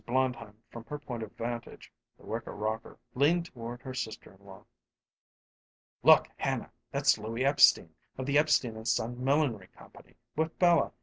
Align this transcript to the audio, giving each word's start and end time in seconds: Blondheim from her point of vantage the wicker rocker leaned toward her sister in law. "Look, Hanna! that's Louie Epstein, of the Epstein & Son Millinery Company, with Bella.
Blondheim 0.07 0.55
from 0.71 0.83
her 0.85 0.97
point 0.97 1.21
of 1.21 1.31
vantage 1.33 1.93
the 2.17 2.25
wicker 2.25 2.55
rocker 2.55 2.97
leaned 3.13 3.45
toward 3.45 3.83
her 3.83 3.93
sister 3.93 4.33
in 4.33 4.43
law. 4.43 4.65
"Look, 6.01 6.27
Hanna! 6.37 6.71
that's 6.91 7.19
Louie 7.19 7.45
Epstein, 7.45 7.93
of 8.17 8.25
the 8.25 8.39
Epstein 8.39 8.83
& 8.85 8.85
Son 8.85 9.23
Millinery 9.23 9.67
Company, 9.77 10.15
with 10.35 10.57
Bella. 10.57 10.91